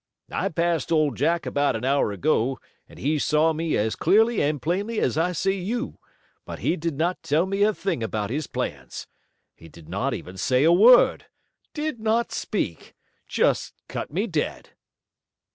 [0.31, 2.57] I passed Old Jack about an hour ago
[2.89, 5.99] and he saw me as clearly and plainly as I see you,
[6.43, 9.05] but he did not tell me a thing about his plans.
[9.55, 11.27] He did not even say a word.
[11.75, 12.95] Did not speak.
[13.27, 14.71] Just cut me dead."